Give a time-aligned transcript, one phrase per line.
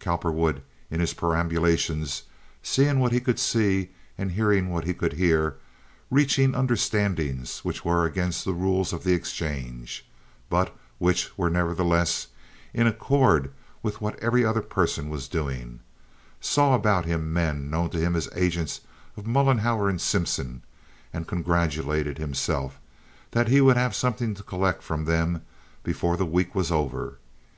[0.00, 2.22] Cowperwood in his perambulations,
[2.62, 5.58] seeing what he could see and hearing what he could hear,
[6.10, 10.06] reaching understandings which were against the rules of the exchange,
[10.48, 12.28] but which were nevertheless
[12.72, 13.52] in accord
[13.82, 15.80] with what every other person was doing,
[16.40, 18.80] saw about him men known to him as agents
[19.14, 20.62] of Mollenhauer and Simpson,
[21.12, 22.80] and congratulated himself
[23.32, 25.42] that he would have something to collect from them
[25.82, 27.18] before the week was over.